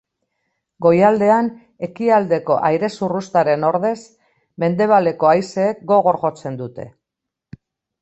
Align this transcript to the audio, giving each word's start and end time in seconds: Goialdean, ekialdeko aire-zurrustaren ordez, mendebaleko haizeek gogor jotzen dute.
Goialdean, 0.85 1.49
ekialdeko 1.89 2.57
aire-zurrustaren 2.71 3.69
ordez, 3.69 3.95
mendebaleko 4.67 5.33
haizeek 5.37 5.89
gogor 5.95 6.23
jotzen 6.27 6.63
dute. 6.65 6.93